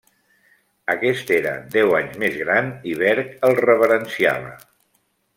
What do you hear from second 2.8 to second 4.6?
i Berg el reverenciava.